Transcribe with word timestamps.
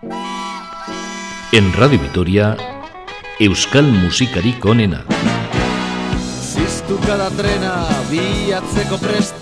En 0.00 1.72
Radio 1.74 1.98
Vitoria, 1.98 2.56
Euskal 3.40 3.82
Musikarik 3.82 4.64
onena. 4.64 5.00
Ziztuka 6.38 7.16
da 7.18 7.26
trena 7.34 7.72
biatzeko 8.06 8.98
prest 9.02 9.34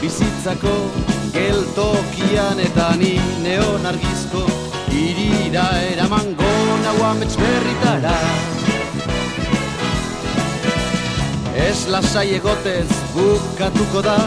Bizitzako 0.00 0.72
geltokian 1.34 2.62
eta 2.64 2.94
ni 2.96 3.18
neon 3.44 3.84
argizko 3.92 4.46
Irira 4.88 5.68
eraman 5.90 6.32
gona 6.40 6.96
guamets 6.96 7.36
berritara 7.36 8.16
Ez 11.68 11.84
lasai 11.92 12.30
egotez 12.40 12.88
bukatuko 13.12 14.00
da 14.00 14.18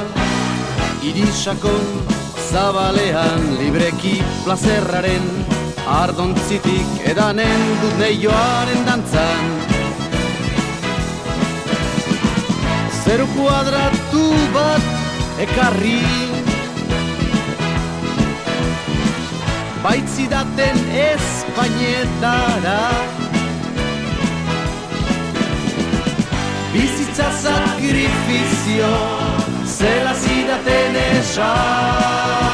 Irisakon 1.01 2.10
zabalean 2.51 3.43
libreki 3.59 4.17
plazerraren 4.43 5.27
Ardontzitik 5.91 7.05
edanen 7.11 7.63
dut 7.81 7.95
neioaren 7.99 8.83
dantzan. 8.87 9.47
Zeru 13.01 13.27
kuadratu 13.35 14.25
bat 14.55 15.39
ekarri 15.47 16.03
Baitzidaten 19.81 20.77
Espainetara. 21.07 22.83
Bizitza 26.75 27.31
sakrifizio 27.41 28.93
Zela 29.81 30.13
zidaten 30.13 30.95
esan 31.09 32.50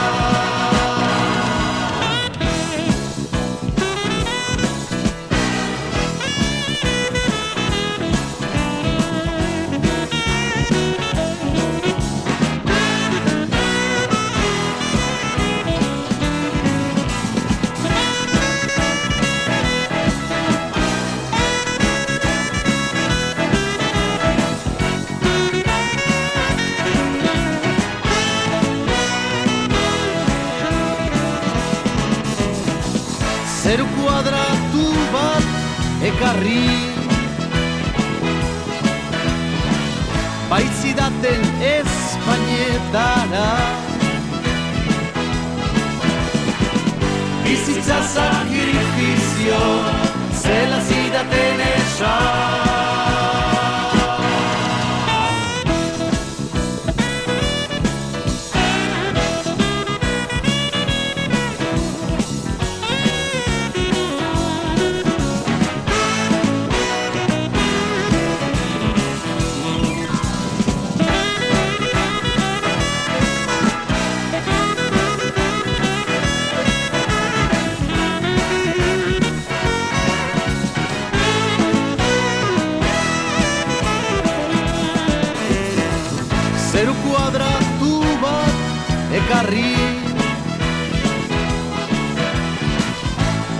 Kuadratu 34.17 34.85
bat 35.13 35.45
ekarri. 36.01 36.65
Baitzidaten 40.49 41.41
Espainetara 41.61 43.49
Bizitza 47.43 47.99
sakrifizio 48.13 49.65
Zela 50.41 50.79
zidaten 50.87 51.61
esan 51.67 52.66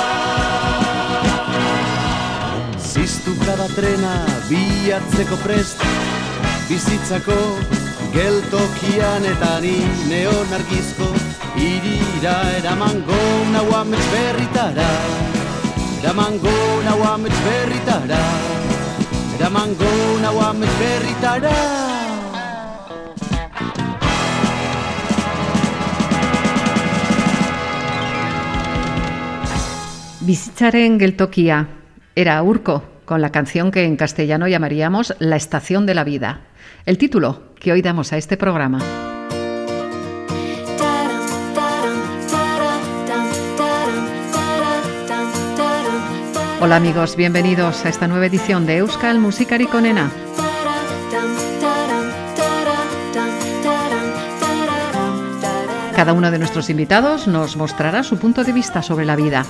Ziztuka 2.82 3.54
da 3.62 3.68
trena 3.76 4.14
biatzeko 4.48 5.38
prest. 5.44 5.86
Bizitzako 6.66 7.38
geltokian 8.16 9.22
eta 9.36 9.52
ni 9.62 9.76
neon 10.10 10.58
argizko 10.58 11.12
Irira 11.70 12.36
eraman 12.58 13.06
gona 13.06 13.62
guamets 13.70 14.10
berritara 14.16 14.90
Eraman 16.04 16.34
gona 16.36 16.92
guamets 17.00 17.36
berritara 17.46 18.18
Eraman 19.38 19.70
gona 19.80 20.32
guamets 20.36 20.74
berritara 20.76 21.52
Bizitzaren 30.20 31.00
geltokia 31.00 31.68
era 32.14 32.42
Urco, 32.42 32.82
con 33.06 33.22
la 33.22 33.32
canción 33.32 33.70
que 33.70 33.84
en 33.84 33.96
castellano 33.96 34.46
llamaríamos 34.46 35.16
La 35.20 35.36
estación 35.36 35.86
de 35.86 35.94
la 35.94 36.04
vida. 36.04 36.40
El 36.84 36.98
título 36.98 37.54
que 37.58 37.72
hoy 37.72 37.80
damos 37.80 38.12
a 38.12 38.18
este 38.18 38.36
programa. 38.36 39.13
Hola 46.64 46.76
amigos, 46.76 47.14
bienvenidos 47.14 47.84
a 47.84 47.90
esta 47.90 48.08
nueva 48.08 48.24
edición 48.24 48.64
de 48.64 48.78
Euskal 48.78 49.18
Musikari 49.18 49.66
Konena. 49.66 50.10
Cada 55.94 56.14
uno 56.14 56.30
de 56.30 56.38
nuestros 56.38 56.70
invitados 56.70 57.28
nos 57.28 57.58
mostrará 57.58 58.02
su 58.02 58.16
punto 58.16 58.44
de 58.44 58.54
vista 58.54 58.82
sobre 58.82 59.04
la 59.04 59.14
vida. 59.14 59.44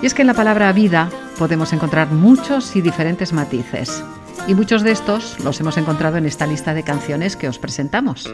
Y 0.00 0.06
es 0.06 0.14
que 0.14 0.22
en 0.22 0.28
la 0.28 0.34
palabra 0.34 0.72
vida 0.72 1.10
podemos 1.40 1.72
encontrar 1.72 2.12
muchos 2.12 2.76
y 2.76 2.82
diferentes 2.82 3.32
matices. 3.32 4.04
Y 4.46 4.54
muchos 4.54 4.84
de 4.84 4.92
estos 4.92 5.40
los 5.40 5.58
hemos 5.58 5.76
encontrado 5.76 6.18
en 6.18 6.26
esta 6.26 6.46
lista 6.46 6.72
de 6.72 6.84
canciones 6.84 7.34
que 7.34 7.48
os 7.48 7.58
presentamos. 7.58 8.32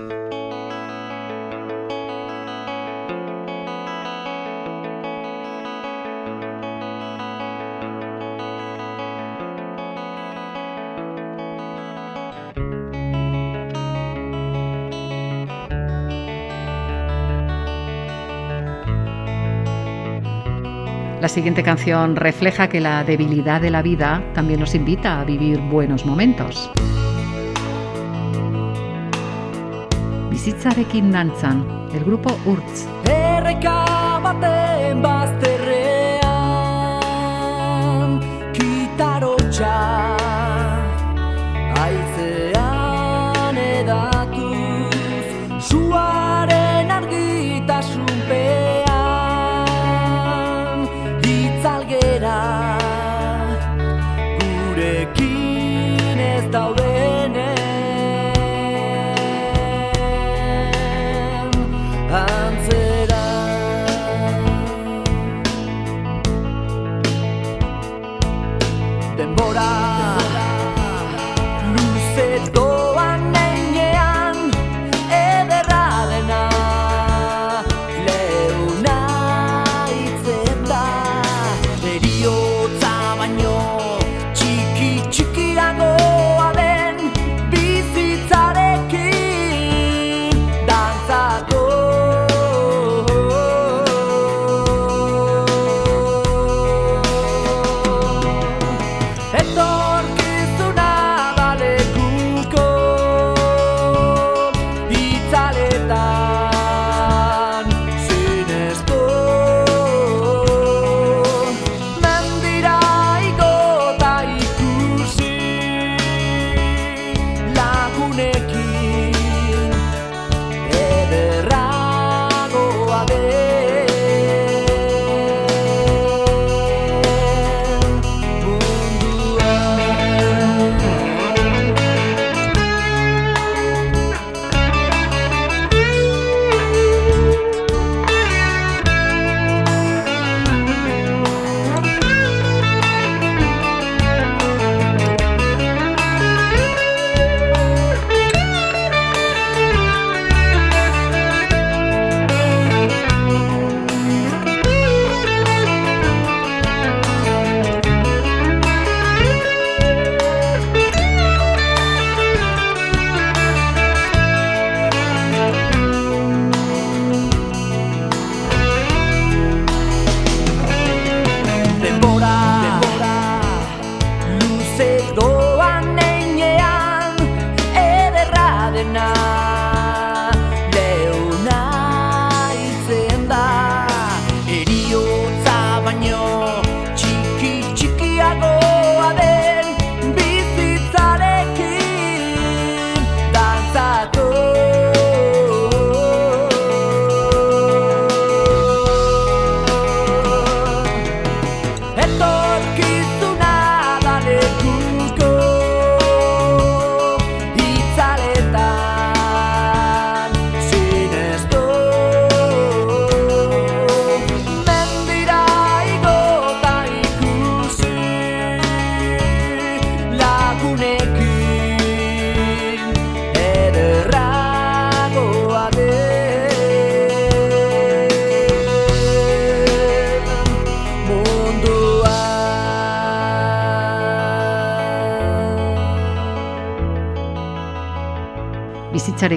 La 21.21 21.29
siguiente 21.29 21.63
canción 21.63 22.17
refleja 22.17 22.69
que 22.69 22.81
la 22.81 23.05
debilidad 23.05 23.61
de 23.61 23.71
la 23.71 23.83
vida 23.83 24.23
también 24.33 24.59
nos 24.59 24.75
invita 24.75 25.21
a 25.21 25.25
vivir 25.25 25.61
buenos 25.61 26.07
momentos. 26.07 26.71
Bizitzarekin 30.31 31.11
dantzan, 31.11 31.91
el 31.93 32.05
grupo 32.05 32.35
Urtz. 32.47 32.89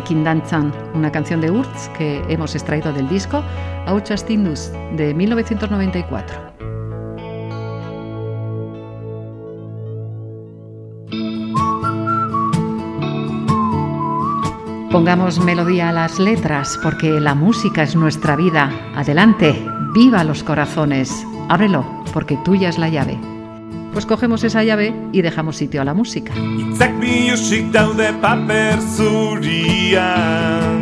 Bizitzarekin 0.03 0.23
dantzan, 0.23 0.73
una 0.93 1.11
canción 1.11 1.39
de 1.39 1.49
Urtz 1.49 1.89
que 1.97 2.21
hemos 2.27 2.55
extraído 2.55 2.91
del 2.91 3.07
disco 3.07 3.41
Auchas 3.85 4.25
Tindus 4.25 4.71
de 4.97 5.13
1994. 5.13 6.35
Pongamos 14.91 15.39
melodía 15.39 15.89
a 15.89 15.93
las 15.93 16.19
letras 16.19 16.77
porque 16.83 17.19
la 17.19 17.33
música 17.33 17.83
es 17.83 17.95
nuestra 17.95 18.35
vida. 18.35 18.69
Adelante, 18.95 19.65
viva 19.93 20.23
los 20.23 20.43
corazones. 20.43 21.25
Ábrelo 21.49 21.85
porque 22.13 22.37
tuya 22.43 22.69
es 22.69 22.77
la 22.77 22.89
llave. 22.89 23.32
Pues 23.93 24.05
cogemos 24.07 24.43
esa 24.43 24.63
llave 24.63 24.91
y 25.11 25.21
dejamos 25.21 25.55
sitio 25.55 25.79
a 25.81 25.85
la 25.85 25.93
música. 25.93 26.33
Itzak 26.57 26.99
biusik 26.99 27.71
daude 27.71 28.11
paper 28.13 28.81
zurian. 28.81 30.81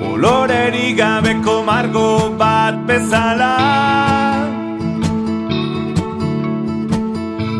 Kolorerik 0.00 0.96
gabeko 0.96 1.62
margo 1.62 2.34
bat 2.38 2.74
bezala 2.88 3.56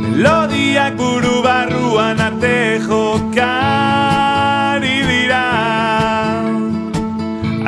Melodiak 0.00 0.96
buru 0.96 1.42
barruan 1.44 2.20
ate 2.28 2.80
jokari 2.86 3.36
dira 5.10 5.44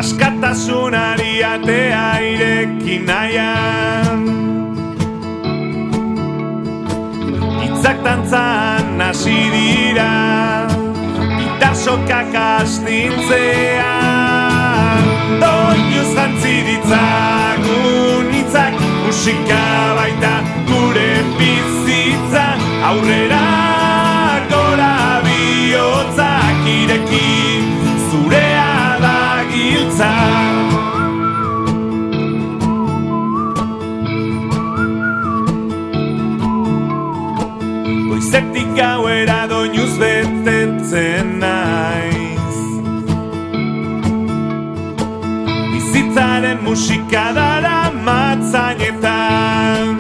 Askatasunari 0.00 1.34
atea 1.52 2.08
irekin 2.32 3.04
nahian 3.04 3.87
Itzak 7.88 8.04
dantzan 8.04 9.00
hasi 9.00 9.48
dira 9.48 10.68
Gitar 11.40 11.72
sokak 11.72 12.34
astintzean. 12.36 13.80
Doinuz 15.40 16.12
jantzi 16.12 16.68
ditzagun 16.68 18.28
itzak 18.42 18.76
Musika 19.06 19.64
baita 19.96 20.34
gure 20.68 21.12
bizitza. 21.40 22.46
Aurrera 22.90 23.48
gora 24.52 25.24
bihotzak 25.24 26.60
ireki 26.68 27.32
Zurea 28.10 29.00
da 29.00 29.18
giltza 29.48 30.12
Goizetik 38.28 38.68
gauera 38.76 39.48
doinuz 39.48 39.94
betetzen 39.96 41.40
naiz. 41.40 42.56
Bizitzaren 45.72 46.58
musika 46.62 47.32
dara 47.38 47.90
matzainetan. 48.08 49.96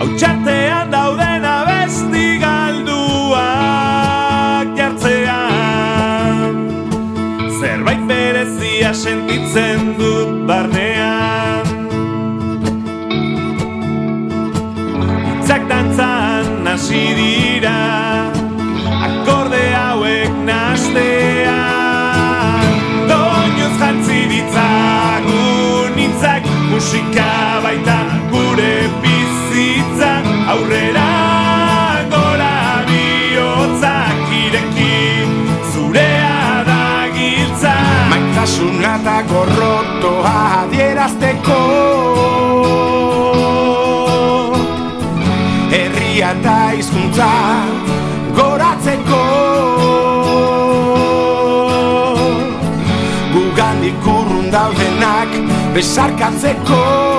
Hau 0.00 0.08
txartean 0.18 0.90
dauden 0.96 1.46
abesti 1.52 2.26
galduak 2.42 3.38
jartzean. 4.80 6.58
Zerbait 7.60 8.02
berezia 8.10 8.90
sentitzen 9.04 9.94
dut 10.02 10.37
hasi 16.88 17.04
dira 17.20 18.32
Akorde 19.04 19.64
hauek 19.76 20.32
nastean 20.48 21.52
Doinuz 23.10 23.74
jantzi 23.80 24.20
ditzagun 24.32 25.98
itzak 26.06 26.44
Musika 26.70 27.60
baita 27.64 27.98
gure 28.32 28.74
bizitza. 29.02 30.12
Aurrera 30.52 31.10
gora 32.12 32.56
bihotzak 32.88 34.32
ireki 34.44 34.96
Zurea 35.72 36.64
da 36.68 36.82
giltza. 37.16 37.76
Maitasuna 38.14 38.96
eta 39.00 39.18
gorrotoa 39.32 40.36
adierazteko 40.62 41.87
besarkatzeko 55.78 57.17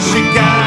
itzak 0.00 0.30
Musika 0.30 0.59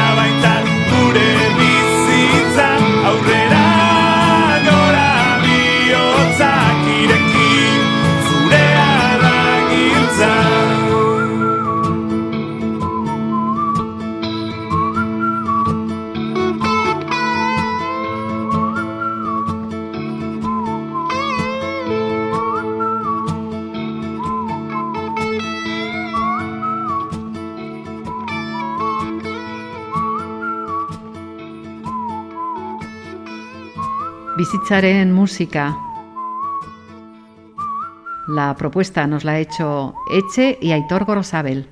Bizitzaren 34.44 35.10
música. 35.10 35.74
La 38.28 38.54
propuesta 38.54 39.06
nos 39.06 39.24
la 39.24 39.32
ha 39.32 39.38
hecho 39.38 39.94
Eche 40.12 40.58
y 40.60 40.72
Aitor 40.72 41.06
Gorosabel. 41.06 41.66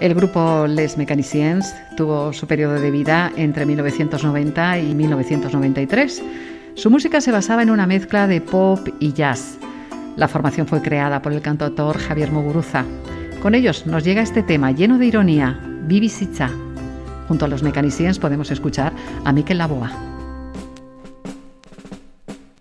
El 0.00 0.14
grupo 0.14 0.66
Les 0.66 0.98
Mechaniciens 0.98 1.74
tuvo 1.96 2.34
su 2.34 2.46
periodo 2.46 2.74
de 2.74 2.90
vida 2.90 3.32
entre 3.36 3.64
1990 3.64 4.80
y 4.80 4.94
1993. 4.94 6.22
Su 6.74 6.90
música 6.90 7.22
se 7.22 7.32
basaba 7.32 7.62
en 7.62 7.70
una 7.70 7.86
mezcla 7.86 8.26
de 8.26 8.42
pop 8.42 8.86
y 9.00 9.14
jazz. 9.14 9.56
La 10.16 10.28
formación 10.28 10.66
fue 10.66 10.82
creada 10.82 11.22
por 11.22 11.32
el 11.32 11.40
cantautor 11.40 11.96
Javier 11.96 12.30
Muguruza. 12.30 12.84
Con 13.42 13.54
ellos 13.54 13.86
nos 13.86 14.02
llega 14.02 14.20
este 14.20 14.42
tema 14.42 14.72
lleno 14.72 14.98
de 14.98 15.06
ironía, 15.06 15.60
Bibisitza. 15.62 16.50
Junto 17.28 17.44
a 17.44 17.48
los 17.48 17.62
Mechaniciens 17.62 18.18
podemos 18.18 18.50
escuchar 18.50 18.92
a 19.24 19.32
Mikel 19.32 19.58
Laboa. 19.58 19.92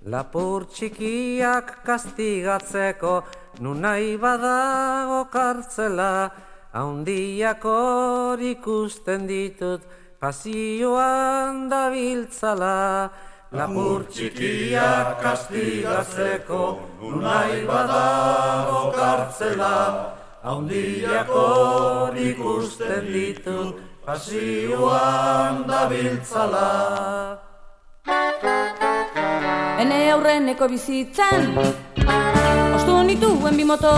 Lapur 0.06 0.68
txikiak 0.72 1.82
kastigatzeko 1.84 3.16
nun 3.60 3.82
nahi 3.84 4.14
badago 4.22 5.26
kartzela 5.34 6.32
Haundiak 6.72 7.66
hor 7.66 8.40
ikusten 8.40 9.26
ditut 9.28 9.82
pasioan 10.22 11.68
dabiltzala 11.68 13.10
Lapur 13.52 14.06
txikiak 14.14 15.20
kastigatzeko 15.26 16.62
nun 17.02 17.20
nahi 17.26 17.66
badago 17.68 18.94
kartzela 18.96 19.76
haundiak 20.48 21.28
hor 21.28 22.16
ikusten 22.16 23.08
ditut, 23.12 23.76
pasioan 24.06 25.66
dabiltzala. 25.68 26.68
Ene 29.78 29.98
aurreneko 30.12 30.66
bizitzan 30.72 31.52
Ostu 32.74 32.96
nituen 33.06 33.60
bimoto 33.60 33.92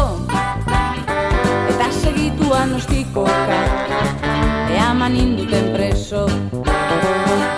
Eta 1.69 1.87
segituan 2.01 2.73
ostikoka 2.75 3.59
Eaman 4.73 5.15
induten 5.15 5.71
preso. 5.75 6.25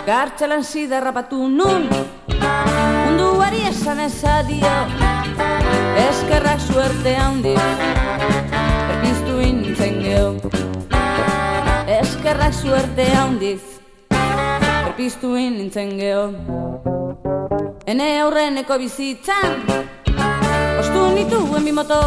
Gartxelan 0.06 0.64
zidarrapatu 0.64 1.48
nun 1.48 1.90
Munduari 2.36 3.66
esan 3.72 4.04
ezadio 4.06 4.76
Eskerrak 6.06 6.62
suerte 6.68 7.16
handi 7.16 7.56
suerte 12.52 13.06
handiz 13.16 13.62
Erpiztu 14.12 15.32
nintzen 15.36 15.96
geho. 16.00 16.26
Ene 17.88 18.08
aurreneko 18.22 18.78
bizitzan 18.82 19.62
Ostu 20.80 21.04
nituen 21.16 21.66
bimoto 21.66 22.00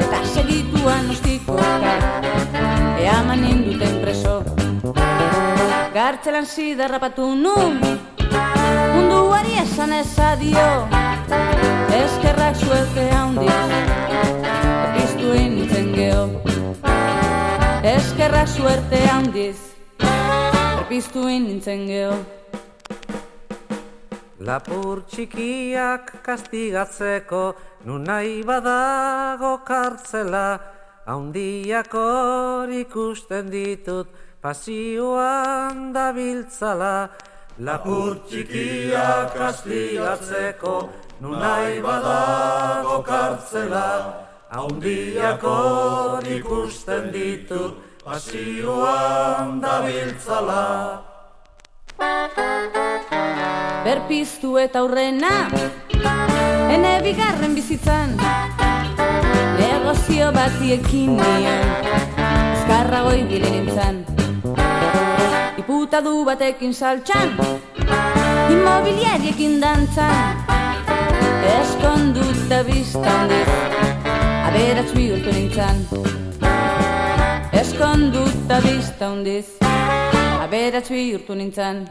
Eta 0.00 0.20
segituan 0.32 1.10
ostikoka 1.12 1.94
Eaman 3.00 3.44
induten 3.48 4.00
preso. 4.04 4.40
Gartzelan 5.94 6.46
zidarrapatu 6.46 7.34
nun 7.34 7.80
Munduari 8.94 9.58
esan 9.64 9.92
ezadio 9.98 10.68
Eskerrak 12.00 12.56
suerte 12.56 13.10
handiz 13.18 13.60
Erpiztu 14.46 15.36
nintzen 15.36 15.92
geho 15.98 16.59
Eskerrak 17.80 18.48
suerte 18.48 18.98
handiz 19.08 19.56
Erpiztu 20.04 21.22
nintzen 21.24 21.86
geho. 21.88 22.12
Lapur 24.44 25.00
txikiak 25.08 26.12
kastigatzeko, 26.20 27.42
nun 27.88 28.04
nahi 28.04 28.42
badago 28.44 29.54
kartzela, 29.64 30.60
haundiak 31.08 31.96
hor 31.96 32.68
ikusten 32.68 33.48
ditut, 33.48 34.12
pasioan 34.44 35.94
dabiltzala. 35.96 37.08
Lapur 37.64 38.20
txikiak 38.28 39.32
kastigatzeko, 39.40 40.76
nun 41.24 41.40
nahi 41.40 41.80
badago 41.80 43.00
kartzela, 43.08 43.88
haundiak 44.50 45.42
hor 45.46 46.26
ikusten 46.26 47.12
ditut, 47.14 47.78
pasioan 48.02 49.60
dabiltzala. 49.62 50.66
Berpiztu 53.84 54.56
eta 54.60 54.80
aurrena 54.80 55.48
Ene 56.70 56.92
bigarren 57.04 57.54
bizitzan. 57.54 58.16
Negozio 59.60 60.30
bati 60.32 60.72
ekin 60.76 61.16
nian 61.16 61.66
Ezkarragoi 62.54 63.22
bile 63.30 63.50
nintzen. 63.54 64.02
Iputadu 65.60 66.24
batekin 66.24 66.74
saltxan 66.74 67.36
Immobiliariekin 68.50 69.60
dantzan. 69.60 70.42
Eskonduta 71.60 72.64
biztan 72.68 73.28
dit 73.32 73.89
Aberatz 74.50 74.90
bihurtu 74.96 75.30
nintzen. 75.30 75.76
Eskonduta 77.54 78.56
biztan 78.64 79.20
dit 79.22 79.46
Aberatz 80.42 80.90
bihurtu 80.90 81.36
nintzen. 81.38 81.84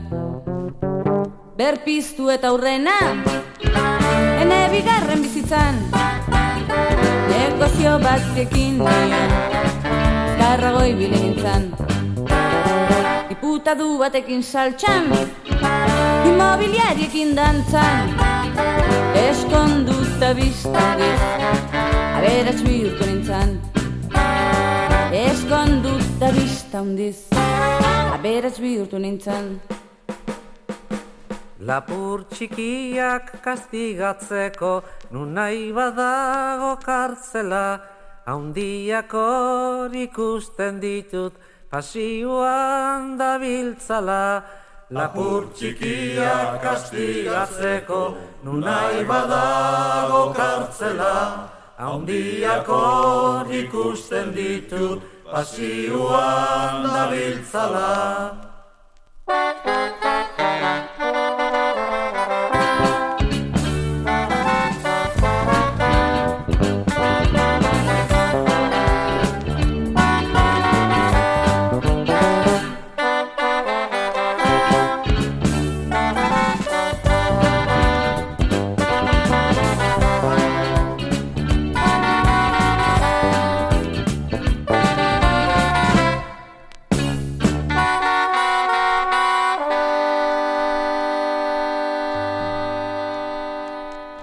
Berpiztu 1.55 2.27
eta 2.33 2.51
aurrena 2.51 2.97
Ene 4.41 4.59
bigarren 4.73 5.23
bizitzan. 5.23 5.79
Negozio 7.31 7.95
batekin 8.03 8.83
nian 8.83 9.33
Garragoi 10.41 10.91
bile 10.99 11.23
nintzen. 11.23 11.71
Iputadu 13.37 13.93
batekin 14.03 14.43
saltxan 14.43 15.07
Immobiliariekin 16.27 17.35
dantzan. 17.39 18.15
Eskonduta 19.23 20.35
biztan 20.35 20.97
dit 20.99 21.68
Aberatz 22.19 22.61
bihurtu 22.67 23.05
nintzen 23.07 23.51
Eskonduta 25.15 26.31
biztan 26.35 26.89
dit 26.97 27.35
Aberatz 28.15 28.57
bihurtu 28.59 28.99
nintzen 28.99 29.45
Lapur 31.69 32.25
txikiak 32.33 33.29
kastigatzeko, 33.45 34.71
nun 35.11 35.31
nahi 35.37 35.69
badago 35.75 36.71
kartzela, 36.83 37.63
haundiak 38.25 39.15
hor 39.15 39.95
ikusten 40.03 40.79
ditut, 40.83 41.35
pasioan 41.71 43.13
dabiltzala. 43.19 44.23
Lapur 44.89 45.51
txikiak 45.53 46.59
kastigatzeko, 46.63 48.01
nun 48.43 48.59
nahi 48.67 49.07
badago 49.13 50.25
kartzela, 50.35 51.15
haundiak 51.79 52.67
hor 52.67 53.47
ikusten 53.61 54.33
ditut, 54.35 54.99
pasioan 55.31 56.83
dabiltzala. 56.83 57.89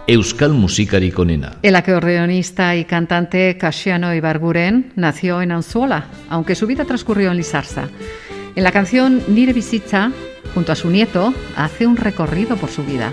Euskal 0.09 0.53
musikarik 0.53 1.19
onena. 1.19 1.57
El 1.63 1.75
acordeonista 1.75 2.77
y 2.77 2.85
cantante 2.85 3.59
Casiano 3.59 4.15
Ibarguren 4.15 4.93
nació 4.95 5.43
en 5.43 5.51
Anzuola, 5.51 6.07
aunque 6.29 6.55
su 6.55 6.69
vida 6.69 6.85
transcurrió 6.85 7.33
en 7.33 7.39
Lizarza. 7.39 7.89
En 8.55 8.63
la 8.63 8.71
canción 8.71 9.21
Nire 9.27 9.53
Bizitza, 9.53 10.13
junto 10.55 10.71
a 10.71 10.77
su 10.77 10.91
nieto, 10.91 11.35
hace 11.57 11.89
un 11.89 11.97
recorrido 11.97 12.57
por 12.57 12.71
su 12.71 12.85
vida. 12.85 13.13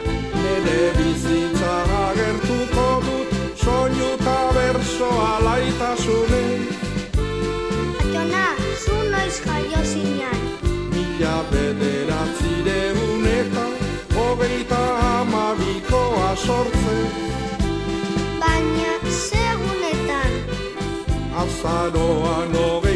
I 21.66 21.90
know 21.92 22.24
Sanoa 22.24 22.52
Novena. 22.52 22.93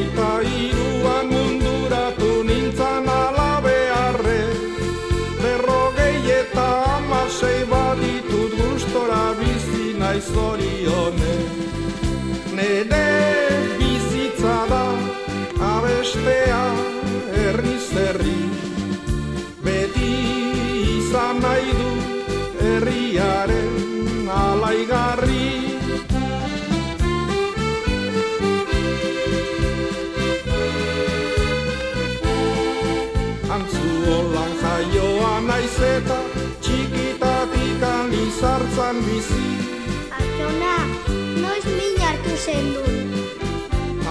Zen 42.57 42.73
du. 42.73 42.83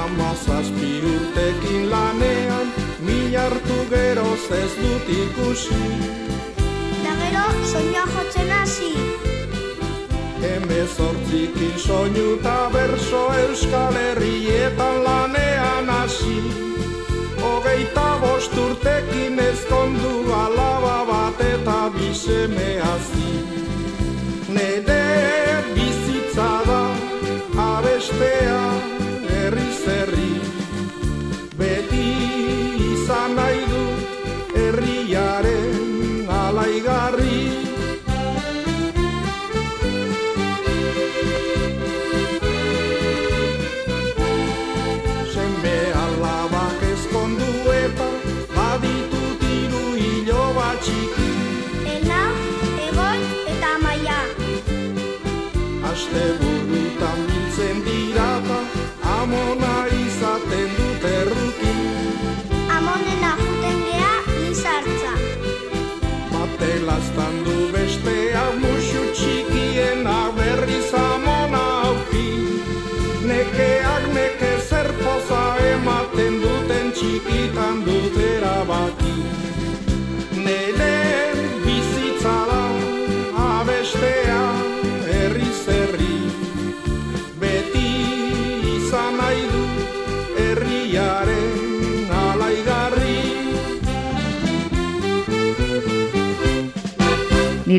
Amazazpi 0.05 0.93
urtekin 1.15 1.91
lanean 1.91 2.73
Mila 3.01 3.41
hartu 3.43 3.79
geroz 3.91 4.45
ez 4.51 4.73
dut 4.81 5.09
ikusi. 5.09 5.83
Da 7.05 7.13
gero 7.23 7.47
soinua 7.71 8.05
jotzen 8.15 8.51
hasi. 8.51 8.93
Hemezortzikin 10.43 11.79
soinu 11.79 12.27
eta 12.39 12.71
berso 12.73 13.25
Euskal 13.43 13.95
Herrietan 13.95 15.05
lanean 15.05 15.91
hasi. 15.91 16.39
Hogeita 17.43 18.09
bost 18.21 18.57
urtekin 18.67 19.39
ezkondu 19.39 20.33
alaba 20.45 20.99
bat 21.11 21.41
eta 21.53 21.81
biseme 21.99 22.71
hazi 22.83 23.46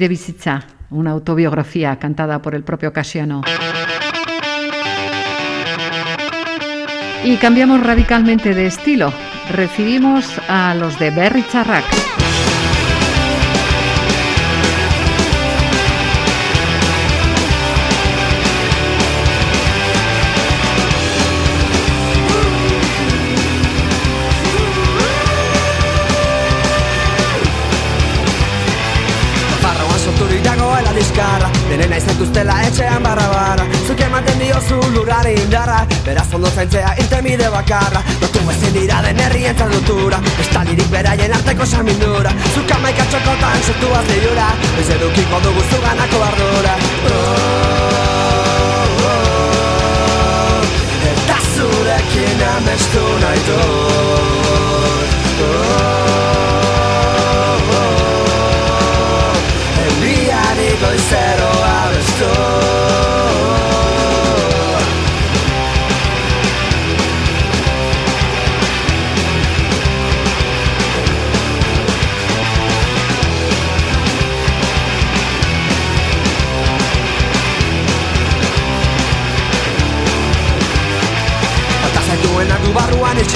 bizitza, 0.08 0.64
una 0.90 1.12
autobiografía 1.12 1.98
cantada 2.00 2.42
por 2.42 2.56
el 2.56 2.64
propio 2.64 2.94
Casiano. 2.94 3.42
Y 7.24 7.36
cambiamos 7.38 7.82
radicalmente 7.84 8.54
de 8.54 8.68
estilo. 8.68 9.12
Recibimos 9.50 10.42
a 10.50 10.74
los 10.76 11.00
de 11.00 11.10
Berry 11.12 11.46
Charrac. 11.50 12.17
Zaituztela 32.28 32.56
etxean 32.68 33.04
barra 33.04 33.28
barra. 33.32 33.66
Zuk 33.88 34.00
ematen 34.04 34.40
diozu 34.40 34.76
lurrari 34.92 35.34
indarra. 35.40 35.86
Beraz 36.06 36.28
ondo 36.36 36.50
zaintzea 36.50 36.94
irtenbide 37.00 37.50
bakarra. 37.50 38.02
Lotu 38.22 38.40
ezin 38.52 38.74
dira 38.74 39.02
den 39.02 39.20
herrien 39.20 39.56
txaldutura 39.56 40.20
Estalirik 40.44 40.90
beraien 40.92 41.34
arteko 41.34 41.66
samindura 41.66 42.32
Zuk 42.54 42.72
amaika 42.76 43.06
txokotan 43.12 43.64
sortu 43.64 43.94
azleiura 44.00 44.50
Ez 44.80 44.90
edukiko 44.98 45.40
dugu 45.46 45.64
zuganako 45.70 46.24
ardura. 46.32 46.76
Oh, 47.12 47.16
oh, 49.14 50.62
Eta 51.14 51.40
zurekin 51.54 52.46
amestu 52.52 53.08
nahi 53.24 53.42
dut 53.48 54.07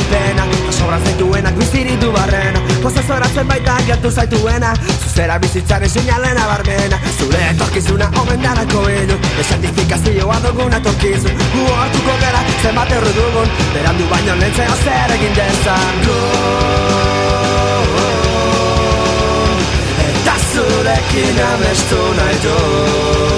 barruan 0.09 0.49
itxipena 0.51 0.65
Ta 0.65 0.71
sobran 0.71 1.01
zaituenak 1.03 1.55
biziri 1.55 1.97
du 2.01 2.11
barrena 2.11 2.59
Prozesoratzen 2.81 3.47
baita 3.47 3.77
gertu 3.85 4.11
zaituena. 4.11 4.73
Zuzera 5.03 5.39
bizitzaren 5.39 5.89
sinalena 5.89 6.47
barmena. 6.47 6.99
Zure 7.17 7.49
etorkizuna 7.49 8.11
omen 8.21 8.41
darako 8.41 8.89
ilu 8.89 9.17
Desertifikazioa 9.37 10.39
duguna 10.43 10.79
torkizu 10.79 11.29
Gu 11.53 11.65
hartuko 11.75 12.17
gara 12.21 12.43
zenbat 12.61 12.91
erru 12.91 13.13
dugun. 13.15 13.49
Berandu 13.73 14.07
baino 14.09 14.35
lentzea 14.35 14.75
zer 14.83 15.11
egin 15.17 15.35
dezan. 15.35 15.95
Gu 16.05 16.17
Eta 20.07 20.35
zurekin 20.53 21.43
amestu 21.53 22.01
nahi 22.17 22.35
dut 22.45 23.31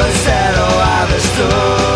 but 0.00 0.12
settle 0.12 0.64
I 0.64 1.02
understood 1.04 1.89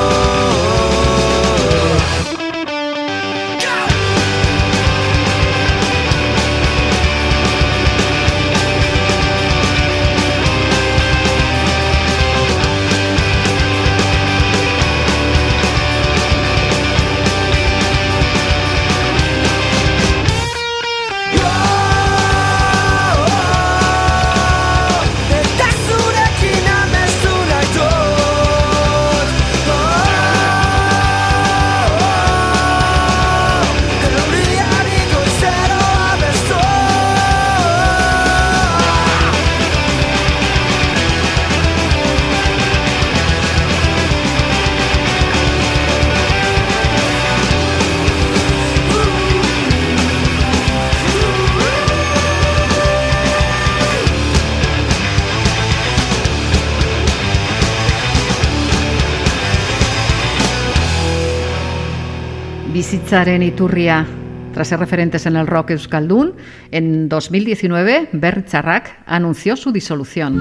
Bizitzaren 63.05 63.43
iturria. 63.43 64.07
Tras 64.55 64.69
ser 64.69 64.81
referentes 64.81 65.27
en 65.27 65.37
el 65.37 65.47
rock 65.47 65.73
euskaldun, 65.73 66.33
en 66.71 67.11
2019 67.11 68.09
Berry 68.13 68.45
Charrac 68.45 68.97
anunció 69.05 69.57
su 69.57 69.73
disolución. 69.73 70.41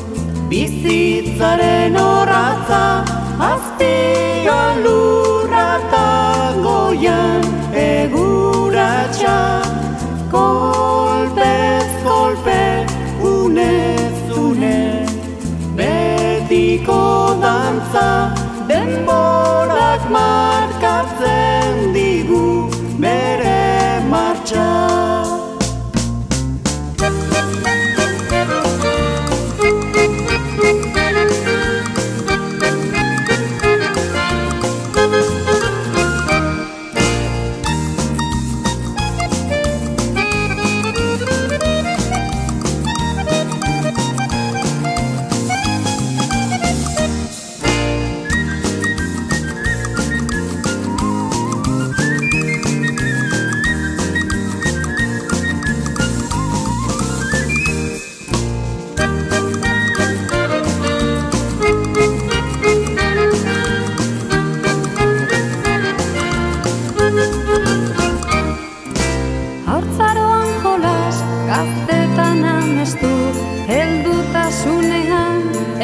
Bizitzaren 0.51 1.95
horatza 1.95 3.05
Azpian 3.39 4.81
lurrata 4.83 6.09
goian 6.65 7.45
eguratxa 7.71 9.37
Kolpez, 10.33 11.87
kolpe, 12.03 12.59
unez, 13.31 14.19
une 14.43 15.07
Betiko 15.79 16.99
dantza 17.39 18.09
denborak 18.67 20.03
markatzen 20.11 21.10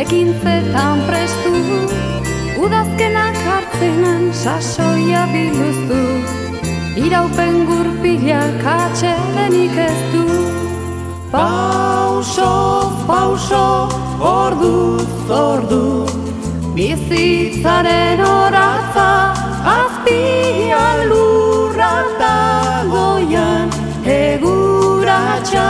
ekintzetan 0.08 1.04
prestu 1.08 1.52
Udazkenak 2.63 3.36
hartzenan, 3.36 4.32
sasoia 4.32 5.28
biluztu. 5.34 6.00
Iraupen 6.96 7.67
gurpilak 7.67 8.63
atxedenik 8.63 9.76
ez 9.76 10.00
du. 10.13 10.24
Pauso, 11.32 12.52
pauso, 13.08 13.91
orduz, 14.24 15.30
ordu 15.30 16.08
Bizitzaren 16.74 18.24
horatza 18.24 19.10
Azpian 19.76 21.04
lurra 21.12 21.91
dagoian 22.22 23.67
Eguratxa 24.08 25.67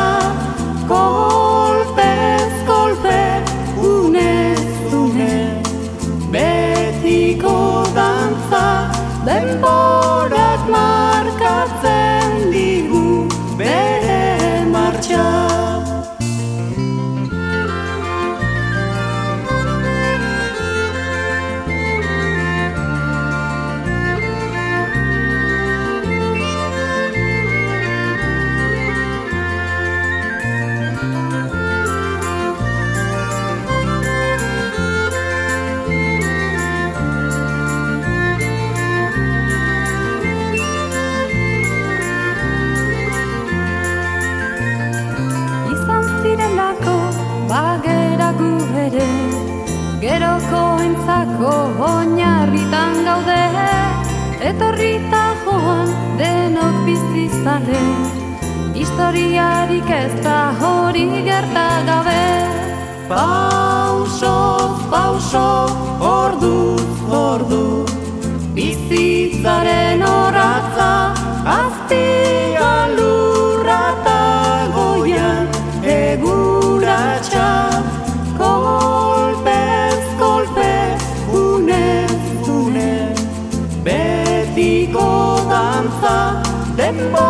Historiarik 58.98 59.90
ez 59.94 60.24
da 60.24 60.56
hori 60.58 61.22
gerta 61.22 61.66
gabe. 61.86 62.24
Pauso, 63.08 64.38
pauso, 64.90 65.50
orduz, 66.02 66.82
ordu. 67.14 67.86
Bizitzaren 68.56 70.02
horatza 70.02 71.14
Azpian 71.46 72.98
lurrata 72.98 74.18
goian 74.74 75.46
Eguratxa. 75.86 77.52
Kolpez, 78.42 80.02
kolpe, 80.18 80.74
unez, 81.46 82.18
une. 82.50 83.14
Betiko 83.86 85.10
dantza 85.54 86.18
Denborak 86.76 87.27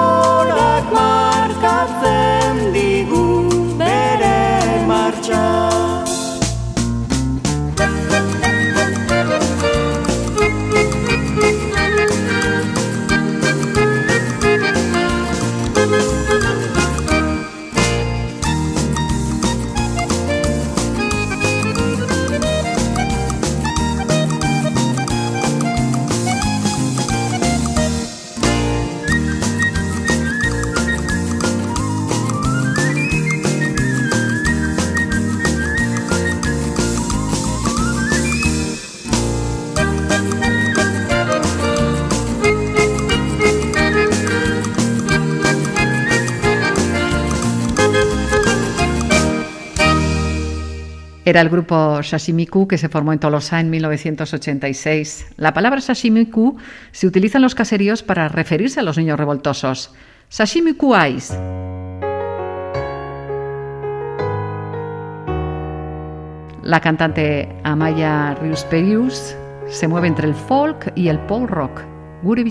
Era 51.28 51.42
el 51.42 51.50
grupo 51.50 52.02
Sashimiku 52.04 52.70
que 52.70 52.78
se 52.78 52.88
formó 52.88 53.12
en 53.12 53.20
Tolosa 53.20 53.60
en 53.60 53.70
1986. 53.70 55.34
La 55.36 55.54
palabra 55.54 55.82
Sashimiku 55.82 56.56
se 56.94 57.06
utiliza 57.06 57.38
en 57.38 57.42
los 57.42 57.54
caseríos 57.54 58.02
para 58.02 58.30
referirse 58.30 58.80
a 58.80 58.84
los 58.84 58.98
niños 58.98 59.20
revoltosos. 59.20 59.94
Sashimiku 60.30 60.96
Ice. 60.96 61.38
La 66.64 66.80
cantante 66.80 67.50
Amaya 67.66 68.34
Rius 68.36 69.36
se 69.68 69.88
mueve 69.90 70.08
entre 70.08 70.30
el 70.30 70.34
folk 70.34 70.94
y 70.96 71.10
el 71.10 71.20
pop 71.20 71.50
rock. 71.50 71.82
Gure. 72.24 72.46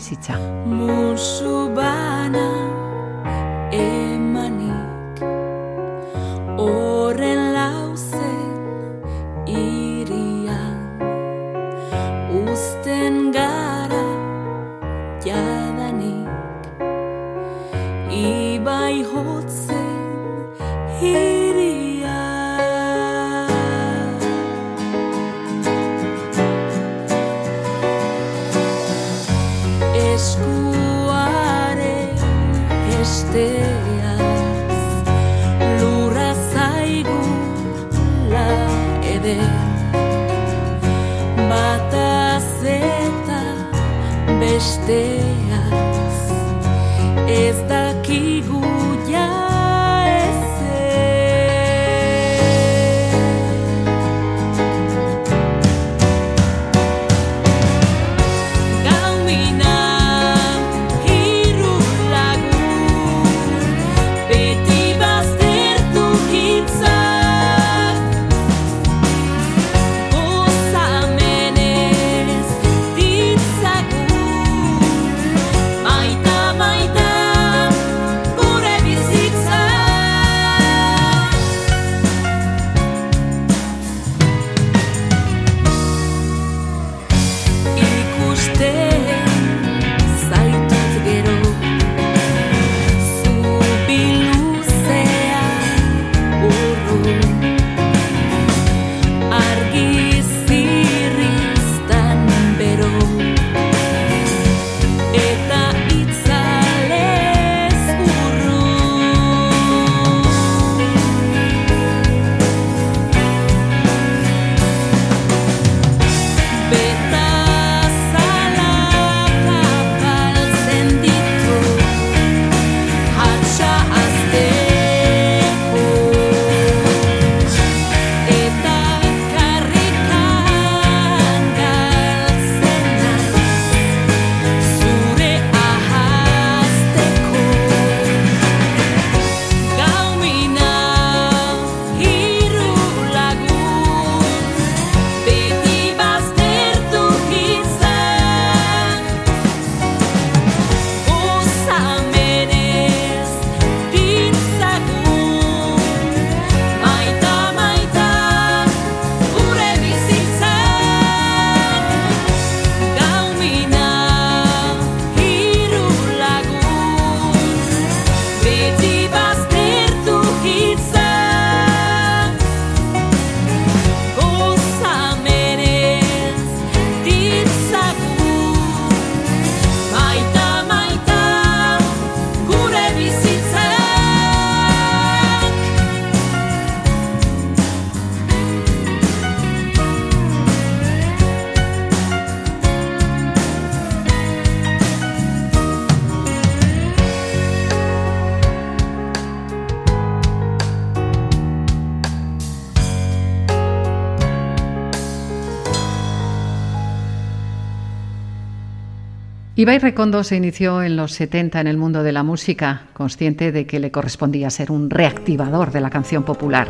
Ibai 209.66 209.81
Recondo 209.81 210.22
se 210.22 210.37
inició 210.37 210.81
en 210.81 210.94
los 210.94 211.11
70 211.14 211.61
en 211.61 211.66
el 211.66 211.76
mundo 211.76 212.05
de 212.05 212.12
la 212.12 212.22
música, 212.22 212.83
consciente 212.92 213.50
de 213.50 213.66
que 213.66 213.81
le 213.81 213.90
correspondía 213.90 214.48
ser 214.48 214.70
un 214.70 214.90
reactivador 214.90 215.72
de 215.72 215.81
la 215.81 215.90
canción 215.90 216.22
popular. 216.22 216.68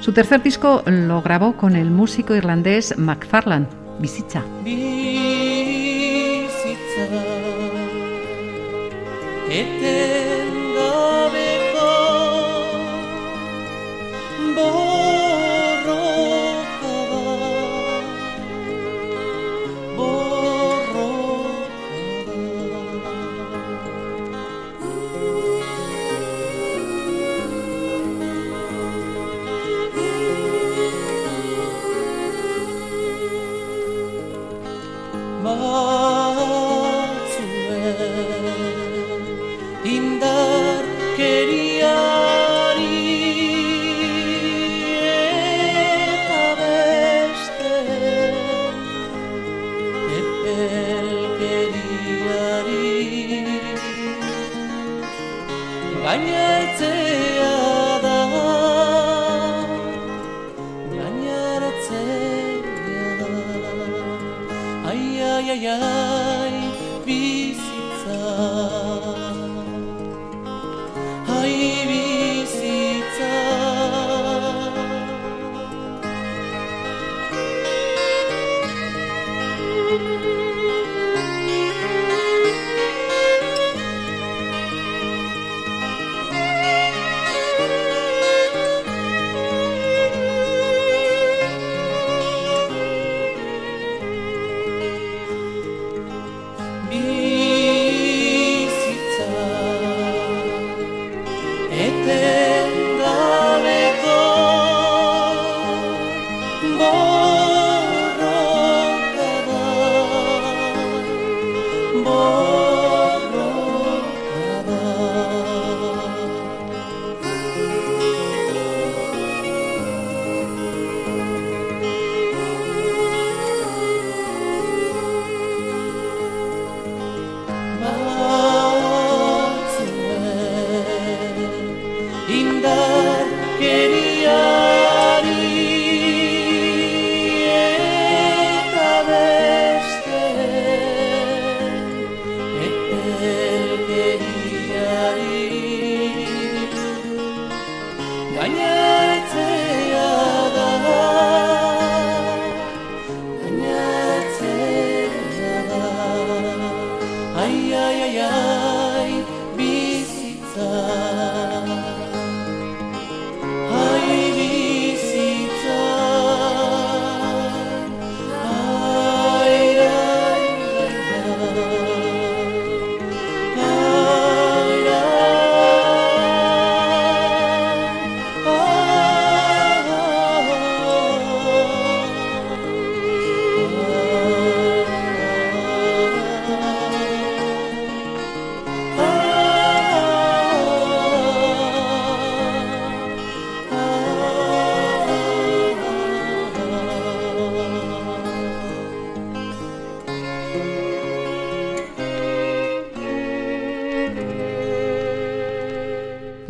Su 0.00 0.12
tercer 0.12 0.42
disco 0.42 0.82
lo 0.86 1.22
grabó 1.22 1.56
con 1.56 1.76
el 1.76 1.92
músico 1.92 2.34
irlandés 2.34 2.98
MacFarlane, 2.98 3.68
Visitcha. 4.00 4.42
て 9.62 10.03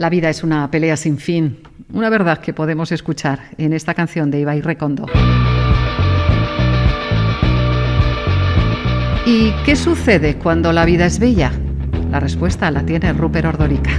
La 0.04 0.10
vida 0.10 0.28
es 0.28 0.44
una 0.44 0.70
pelea 0.70 0.98
sin 0.98 1.16
fin, 1.16 1.60
una 1.90 2.10
verdad 2.10 2.36
que 2.36 2.52
podemos 2.52 2.92
escuchar 2.92 3.40
en 3.56 3.72
esta 3.72 3.94
canción 3.94 4.30
de 4.30 4.40
Ibai 4.40 4.60
Recondo. 4.60 5.06
¿Y 9.24 9.52
qué 9.64 9.74
sucede 9.74 10.36
cuando 10.36 10.74
la 10.74 10.84
vida 10.84 11.06
es 11.06 11.18
bella? 11.18 11.52
La 12.10 12.20
respuesta 12.20 12.70
la 12.70 12.84
tiene 12.84 13.14
Rupert 13.14 13.46
Ordorica. 13.46 13.92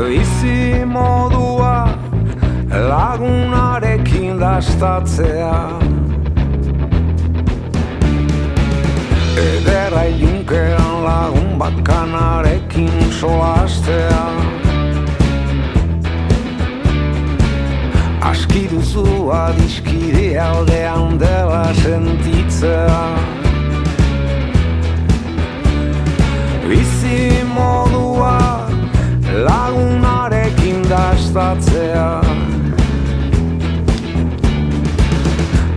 Bizi 0.00 0.84
modua 0.86 1.88
lagunarekin 2.70 4.40
dastatzea. 4.40 5.58
Ederra 9.36 10.04
ilunkean 10.08 11.04
lagun 11.04 11.52
bakanarekin 11.60 13.12
solastea. 13.20 14.24
Aski 18.30 18.64
duzu 18.72 19.28
adiskide 19.42 20.40
aldean 20.40 21.20
dela 21.20 21.64
sentitzea. 21.82 23.04
Bizi 26.68 27.44
modua 27.54 27.89
lagunarekin 29.32 30.82
dastatzea 30.90 32.20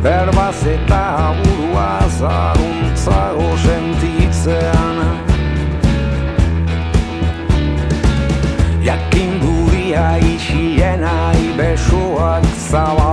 Berbaz 0.03 0.65
eta 0.67 1.31
burua 1.37 2.03
zaruntzago 2.19 3.49
sentitzean. 3.63 4.99
Jakinduria 8.83 10.19
isiena 10.19 11.31
ibesuak 11.39 12.43
zabaltzea 12.67 13.12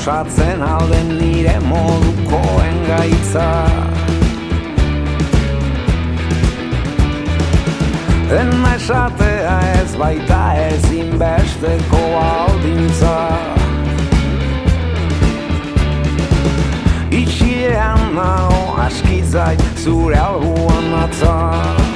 osatzen 0.00 0.62
alden 0.62 1.08
nire 1.18 1.60
modukoen 1.60 2.78
gaitza. 2.86 3.48
Dena 8.30 8.74
esatea 8.74 9.58
ez 9.82 9.92
baita 9.98 10.40
ezinbesteko 10.68 12.00
aldintza 12.22 13.16
Itxiean 17.10 18.14
nago 18.14 18.62
askizait 18.86 19.64
zure 19.84 20.16
albuan 20.16 20.94
atza 21.04 21.89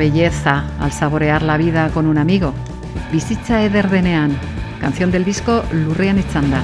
belleza 0.00 0.64
al 0.80 0.92
saborear 0.92 1.42
la 1.42 1.58
vida 1.58 1.90
con 1.90 2.06
un 2.06 2.16
amigo. 2.16 2.54
Bizitza 3.12 3.62
eder 3.62 3.90
denean, 3.90 4.32
canción 4.80 5.10
del 5.10 5.26
disco 5.26 5.62
Lurrian 5.72 6.18
Itzanda. 6.18 6.62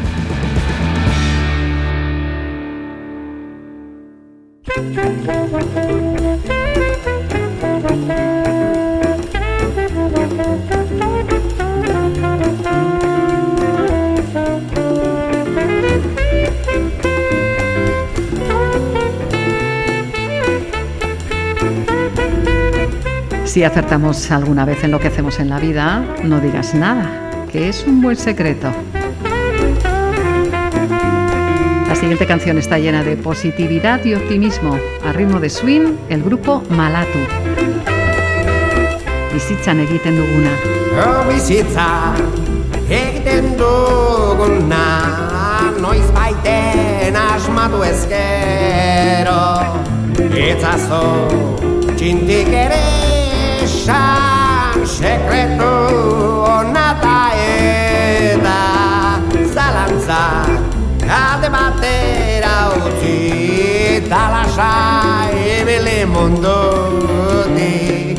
Si 23.56 23.64
acertamos 23.64 24.30
alguna 24.30 24.66
vez 24.66 24.84
en 24.84 24.90
lo 24.90 25.00
que 25.00 25.08
hacemos 25.08 25.40
en 25.40 25.48
la 25.48 25.58
vida, 25.58 26.04
no 26.22 26.40
digas 26.40 26.74
nada, 26.74 27.30
que 27.50 27.70
es 27.70 27.86
un 27.86 28.02
buen 28.02 28.14
secreto. 28.14 28.70
La 31.88 31.94
siguiente 31.94 32.26
canción 32.26 32.58
está 32.58 32.78
llena 32.78 33.02
de 33.02 33.16
positividad 33.16 34.04
y 34.04 34.12
optimismo. 34.12 34.78
A 35.06 35.12
ritmo 35.14 35.40
de 35.40 35.48
swing, 35.48 35.94
el 36.10 36.22
grupo 36.22 36.64
Malatu. 36.68 37.18
Bizitzan 39.32 39.80
egiten 39.80 40.16
duguna. 40.16 40.50
Oh, 41.02 41.32
bizitza 41.32 42.12
egiten 42.90 43.56
duguna 43.56 44.84
Noiz 45.80 46.12
baiten 46.12 47.16
asmatu 47.16 47.82
ezkero 47.84 49.40
Itzazo 50.36 51.28
txintik 51.96 52.48
ere 52.52 53.05
esan 53.86 54.82
sekretu 54.82 55.74
onata 56.42 57.30
eta 57.38 58.58
zalantzak 59.54 61.06
alde 61.06 61.48
batera 61.54 62.54
utzi 62.74 64.02
talasai 64.10 65.60
ibili 65.60 66.00
mundutik. 66.14 68.18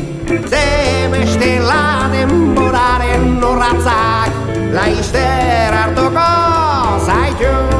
Bestela 1.12 2.08
denboraren 2.12 3.40
norratzak 3.40 4.32
Laister 4.72 5.72
hartuko 5.80 6.30
zaitu 7.06 7.77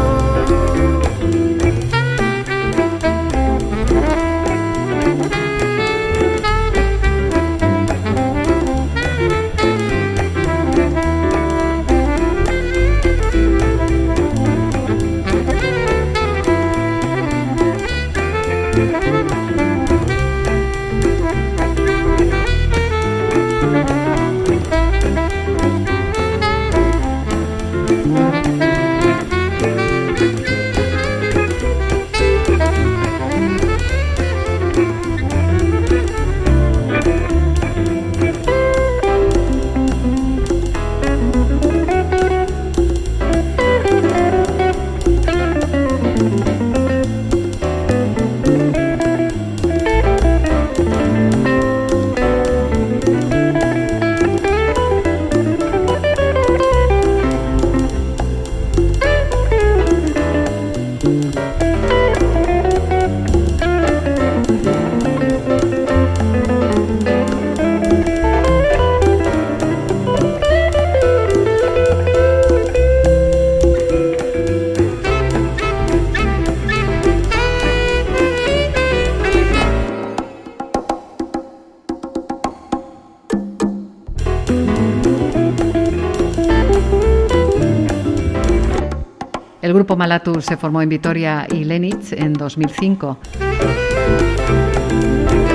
El 89.99 90.03
grupo 90.03 90.11
Malatu 90.11 90.41
se 90.41 90.57
formó 90.57 90.81
en 90.81 90.89
Vitoria 90.89 91.45
y 91.51 91.65
Lenitz 91.65 92.13
en 92.13 92.33
2005. 92.33 93.19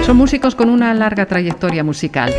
Son 0.06 0.18
músicos 0.18 0.54
con 0.54 0.70
una 0.70 0.94
larga 0.94 1.26
trayectoria 1.26 1.82
musical. 1.82 2.34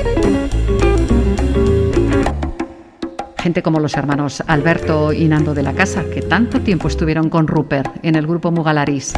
Gente 3.38 3.62
como 3.62 3.80
los 3.80 3.96
hermanos 3.96 4.42
Alberto 4.46 5.14
y 5.14 5.26
Nando 5.28 5.54
de 5.54 5.62
la 5.62 5.72
Casa, 5.72 6.04
que 6.12 6.20
tanto 6.20 6.60
tiempo 6.60 6.88
estuvieron 6.88 7.30
con 7.30 7.46
Rupert 7.46 7.96
en 8.02 8.16
el 8.16 8.26
grupo 8.26 8.50
Mugalaris. 8.50 9.14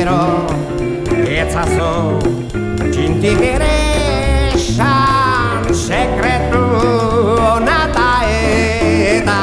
Ezkero 0.00 0.48
etzazo 1.28 1.92
txintik 2.92 3.40
ere 3.44 3.72
esan 4.54 5.66
sekretu 5.76 6.62
onata 7.48 8.06
eta 8.32 9.40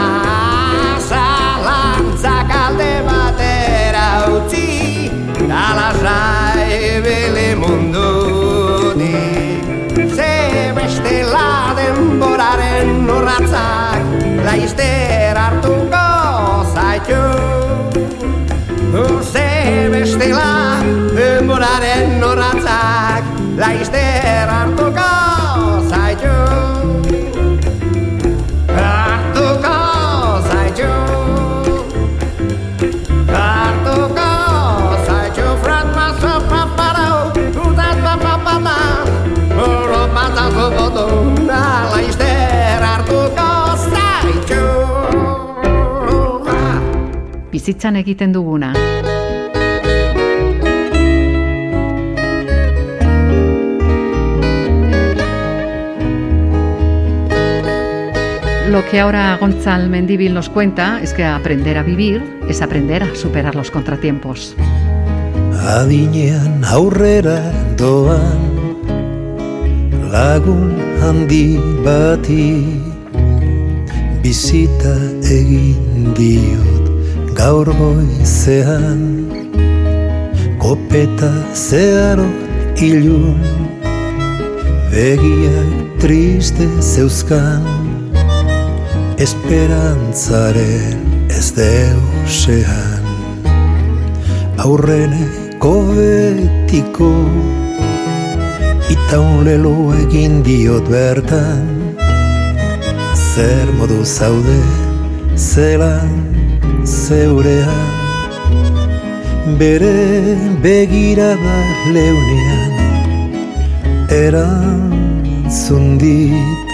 zalantzak 1.10 2.49
alde 2.62 2.89
batera 3.10 4.08
utzi 4.38 4.70
dalasai 5.38 7.01
bele 7.05 7.49
mundutik 7.62 9.05
Ze 10.18 10.34
bestela 10.74 11.49
denboraren 11.78 13.10
urratzak 13.18 14.01
Laizter 14.47 15.38
hartuko 15.38 16.08
zaitu 16.74 17.46
denboraren 21.68 22.24
urratzak 22.24 23.24
Laizter 23.57 24.47
hartuko 24.47 25.11
zaitu. 25.89 26.36
Hartuko 28.72 29.76
zaitu. 30.47 30.91
Hartuko 33.34 34.30
zaitu. 35.07 35.45
Frat 35.63 35.88
maso 35.95 36.34
paparau 36.47 37.34
Utat 37.65 37.97
papapata 38.05 38.78
Oro 39.57 40.07
patazo 40.15 40.72
boto 40.78 41.07
Laizter 41.91 42.82
hartuko 42.82 43.51
zaitu. 43.91 44.63
Bizitzan 47.51 47.95
egiten 47.95 48.32
duguna. 48.32 48.72
Lo 58.68 58.86
que 58.86 58.99
ahora 58.99 59.38
Gonzal 59.39 59.88
Mendívil 59.88 60.34
nos 60.34 60.49
cuenta 60.49 61.01
es 61.01 61.13
que 61.13 61.24
aprender 61.24 61.78
a 61.78 61.84
vivir 61.84 62.22
es 62.49 62.61
aprender 62.61 63.01
a 63.01 63.15
superar 63.15 63.55
los 63.55 63.72
contratiempos. 63.72 64.55
Adinean 65.65 66.65
aurrera 66.65 67.39
doan 67.78 68.39
lagun 70.11 70.76
handi 71.01 71.57
bati 71.86 72.82
bizita 74.22 74.95
egin 75.24 76.11
diot 76.20 76.86
gaur 77.39 77.72
goizean 77.72 79.01
kopeta 80.59 81.32
zeharo 81.53 82.28
ilun 82.76 83.39
begiak 84.91 85.99
triste 86.03 86.68
zeuzkan 86.82 87.76
esperantzaren 89.18 90.99
ez 91.34 91.47
deusean. 91.57 93.05
Aurreneko 94.61 95.74
betiko 95.97 97.09
itaun 98.93 99.43
lelo 99.47 99.74
egin 100.03 100.43
diot 100.45 100.86
bertan. 100.93 101.65
Zer 103.18 103.68
modu 103.80 104.01
zaude 104.05 104.61
zelan 105.36 106.13
zeurean? 106.86 107.93
Bere 109.57 109.97
begirada 110.61 111.59
leunean 111.93 112.74
erantzun 114.22 115.97
dit. 116.01 116.65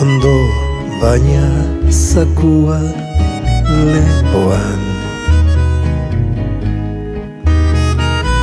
Ondo 0.00 0.59
baina 1.00 1.48
zakua 1.88 2.80
lepoan. 3.92 4.80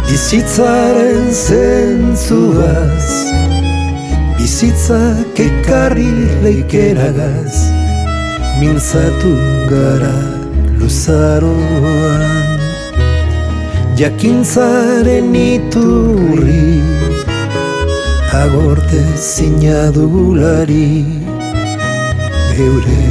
Bizitzaren 0.08 1.28
zentzuaz 1.30 3.10
Bizitzak 4.40 5.40
ekarri 5.44 6.10
leikeragaz 6.44 7.60
Mintzatu 8.60 9.34
gara 9.70 10.18
luzaroan. 10.80 12.48
Jakintzaren 14.02 15.36
iturri 15.38 16.82
Agorte 18.42 19.04
zinadulari 19.30 21.27
Eure 22.58 23.02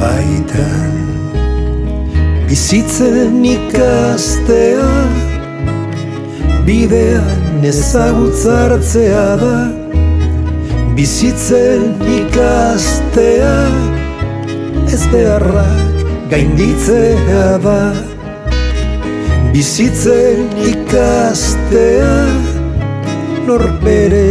baitan. 0.00 0.94
Bizitzen 2.48 3.44
ikastea 3.46 4.88
bidean 6.66 7.62
ezagutzartzea 7.70 9.26
da. 9.42 9.58
Bizitzen 10.98 11.84
ikastea 12.16 13.54
Ez 14.90 15.06
beharrak 15.12 16.02
gainditzea 16.34 17.46
da. 17.62 17.78
Bizitzen 19.54 20.50
ikastea 20.72 22.10
Norbere 23.46 24.26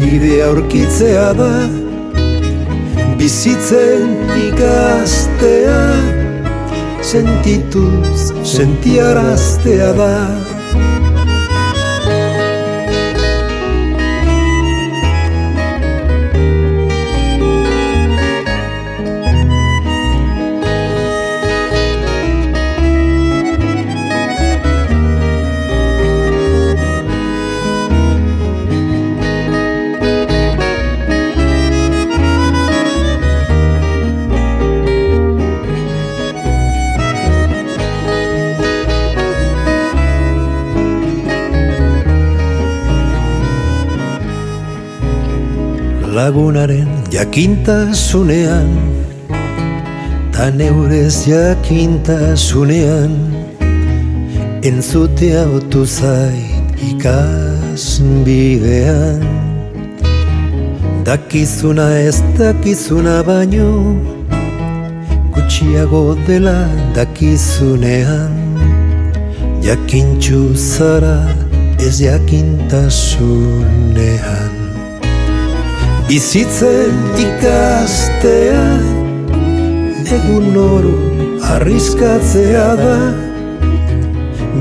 bidea 0.00 0.48
aurkitzea 0.48 1.28
da 1.36 1.52
Bizitzen 3.20 4.30
ikastea 4.48 5.80
Sentituz 7.04 8.32
sentiaraztea 8.48 9.92
da 9.92 10.14
lagunaren 46.20 46.90
jakintasunean 47.16 48.70
Ta 50.34 50.44
neurez 50.58 51.16
jakintasunean 51.32 53.12
Entzutea 54.68 55.42
otu 55.56 55.82
zait 55.86 56.66
ikasbidean. 56.90 59.22
Dakizuna 61.06 61.86
ez 62.08 62.18
dakizuna 62.38 63.16
baino 63.28 63.70
Gutxiago 65.32 66.04
dela 66.26 66.60
dakizunean. 66.96 68.34
Jakintxu 69.68 70.40
zara 70.54 71.18
ez 71.86 71.96
jakintasunean 72.04 74.49
Bizitzen 76.10 76.96
ikastea 77.22 78.62
Egun 80.16 80.56
oro 80.58 80.94
arriskatzea 81.54 82.64
da. 82.80 82.94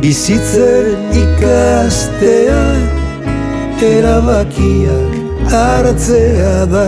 Bizitzen 0.04 1.16
ikastea 1.22 2.60
Erabakiak 3.88 5.16
hartzea 5.54 6.68
da. 6.74 6.84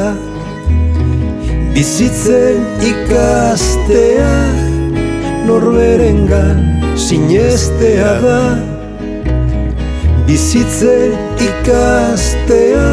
Bizitzen 1.74 2.62
ikastea 2.92 4.36
Norberengan 5.48 6.62
sinestea 7.08 8.14
da. 8.28 8.38
Bizitzen 10.30 11.18
ikastea 11.50 12.86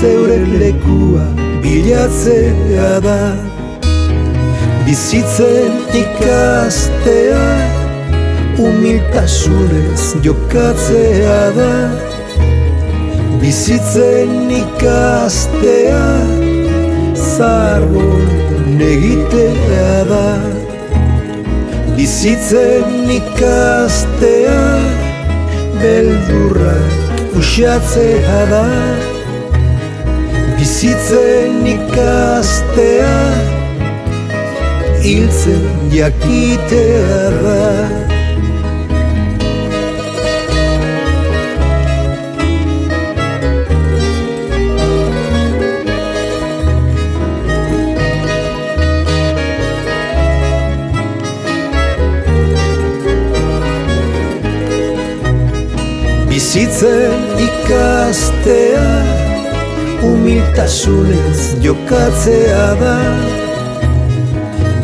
zeure 0.00 0.38
lekua 0.60 1.24
bilatzea 1.62 3.00
da. 3.04 3.18
Bizitzen 4.86 5.74
ikastea 6.02 7.42
humiltasunez 8.56 10.04
jokatzea 10.24 11.40
da. 11.58 11.74
Bizitzen 13.42 14.32
ikastea 14.62 16.06
zargo 17.36 18.08
negitea 18.80 19.92
da. 20.08 20.24
Bizitzen 21.96 23.12
ikastea 23.20 24.58
beldurrak 25.84 27.36
usatzea 27.36 28.42
da 28.56 28.64
Bizitzen 30.60 31.64
ikastea 31.64 33.16
Hiltzen 35.00 35.88
jakitea 35.88 37.30
da 37.40 37.64
Bizitzen 56.28 57.24
ikastea 57.48 59.29
humiltasunez 60.02 61.40
jokatzea 61.64 62.66
da. 62.80 62.96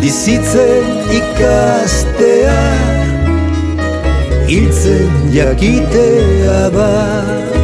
Bizitzen 0.01 0.87
ikastea 1.19 2.61
Hiltzen 4.47 5.11
jakitea 5.35 6.61
da 6.71 7.56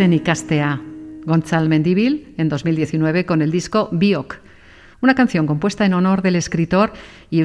Bizitzen 0.00 0.14
ikastea. 0.14 0.80
Gonzal 1.26 1.68
Mendívil 1.68 2.34
en 2.38 2.48
2019 2.48 3.26
con 3.26 3.42
el 3.42 3.50
disco 3.50 3.90
Biok, 3.92 4.36
una 5.02 5.14
canción 5.14 5.46
compuesta 5.46 5.84
en 5.84 5.92
honor 5.92 6.22
del 6.22 6.36
escritor 6.36 6.94
y 7.28 7.42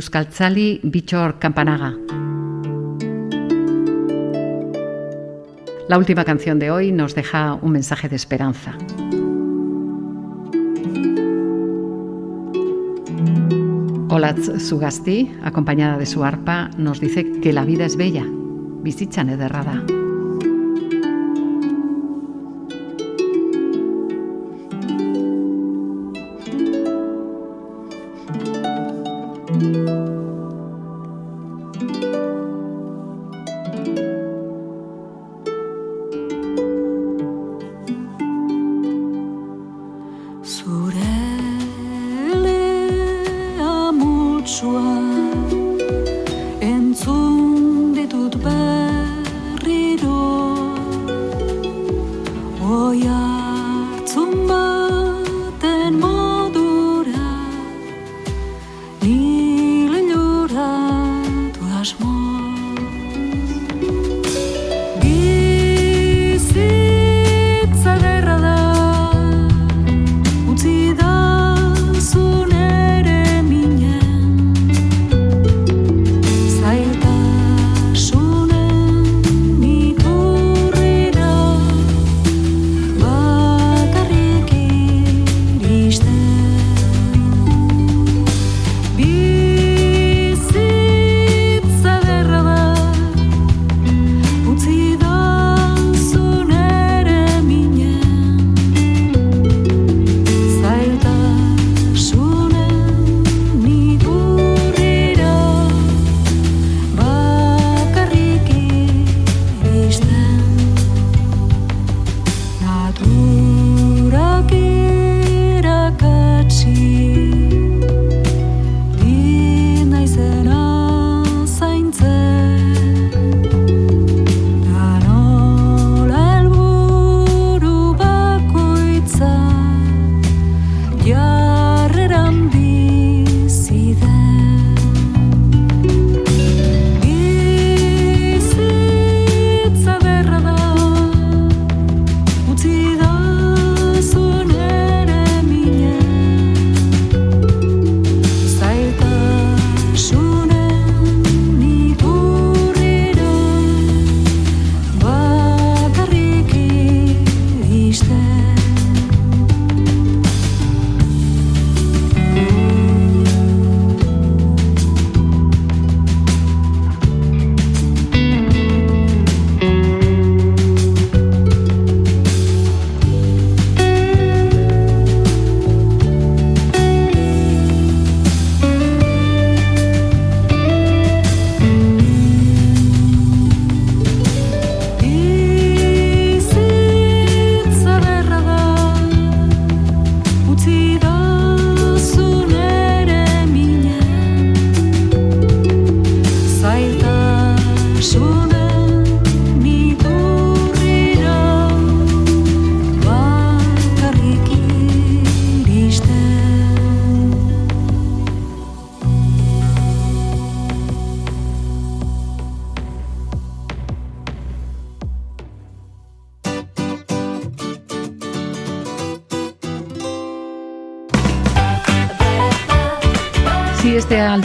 Bichor 0.83 1.37
Campanaga. 1.37 1.97
La 5.89 5.97
última 5.97 6.23
canción 6.23 6.57
de 6.57 6.71
hoy 6.71 6.93
nos 6.93 7.13
deja 7.13 7.55
un 7.55 7.73
mensaje 7.73 8.07
de 8.07 8.15
esperanza. 8.15 8.77
Olatz 14.07 14.65
Sugasti, 14.65 15.29
acompañada 15.43 15.97
de 15.97 16.05
su 16.05 16.23
arpa, 16.23 16.69
nos 16.77 17.01
dice 17.01 17.29
que 17.41 17.51
la 17.51 17.65
vida 17.65 17.83
es 17.83 17.97
bella. 17.97 18.25
Bizitzan 18.81 19.29
ederra 19.29 19.63
da. 19.65 20.04
说。 44.55 44.94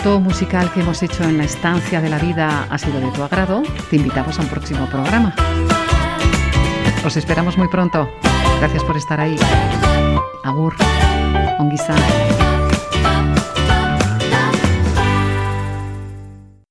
Alto 0.00 0.18
musical 0.18 0.72
que 0.72 0.80
hemos 0.80 1.02
hecho 1.02 1.24
en 1.24 1.36
la 1.36 1.44
estancia 1.44 2.00
de 2.00 2.08
la 2.08 2.18
vida 2.18 2.66
ha 2.70 2.78
sido 2.78 3.00
de 3.00 3.10
tu 3.10 3.22
agrado, 3.22 3.62
te 3.90 3.96
invitamos 3.96 4.38
a 4.38 4.42
un 4.42 4.48
próximo 4.48 4.86
programa. 4.86 5.34
Os 7.04 7.18
esperamos 7.18 7.58
muy 7.58 7.68
pronto. 7.68 8.08
Gracias 8.60 8.82
por 8.84 8.96
estar 8.96 9.20
ahí. 9.20 9.36
Agur. 10.42 10.74
Onguizar. 11.58 12.49